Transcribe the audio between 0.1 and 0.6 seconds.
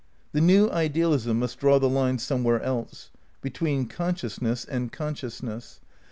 The